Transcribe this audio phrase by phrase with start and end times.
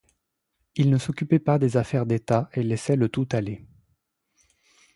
[0.75, 3.67] Il ne s'occupait pas des affaires d'état et laissait le tout aller.